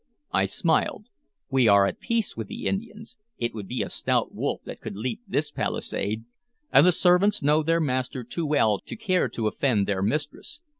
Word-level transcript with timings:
I 0.31 0.45
smiled. 0.45 1.05
"We 1.51 1.67
are 1.67 1.85
at 1.85 1.99
peace 1.99 2.35
with 2.35 2.47
the 2.47 2.65
Indians; 2.65 3.19
it 3.37 3.53
would 3.53 3.67
be 3.67 3.83
a 3.83 3.89
stout 3.91 4.33
wolf 4.33 4.61
that 4.65 4.81
could 4.81 4.95
leap 4.95 5.21
this 5.27 5.51
palisade; 5.51 6.25
and 6.73 6.87
the 6.87 6.91
servants 6.91 7.43
know 7.43 7.61
their 7.61 7.79
master 7.79 8.23
too 8.23 8.47
well 8.47 8.79
to 8.79 8.95
care 8.95 9.29
to 9.29 9.45
offend 9.45 9.85
their 9.87 10.01
mistress. 10.01 10.59